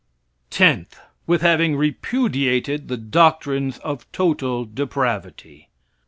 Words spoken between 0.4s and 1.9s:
Tenth. With having